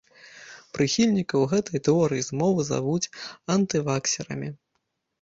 Прыхільнікаў 0.77 1.41
гэтай 1.53 1.83
тэорыі 1.89 2.25
змовы 2.31 2.61
завуць 2.73 3.11
антываксерамі. 3.61 4.55